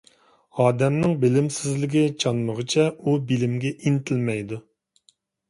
ئادەمنىڭ 0.61 1.11
بىلىمسىزلىكى 1.23 2.01
چانمىغۇچە، 2.23 2.87
ئۇ 2.97 3.15
بىلىمگە 3.29 3.75
ئىنتىلمەيدۇ. 3.79 4.61